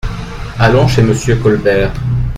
Allons 0.57 0.87
chez 0.87 1.03
Monsieur 1.03 1.35
Colbert. 1.35 1.93